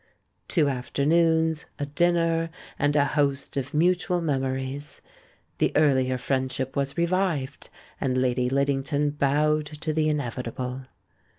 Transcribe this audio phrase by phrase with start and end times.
[0.47, 4.99] Two afternoons, a dinner, and a host of mutual memories.
[5.59, 7.69] The earlier friendship was revived.
[7.99, 10.81] And Lady Liddington bowed to the inevitable.